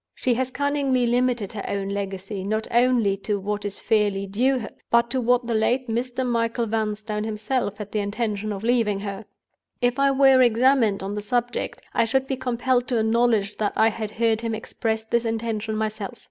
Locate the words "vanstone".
6.65-7.23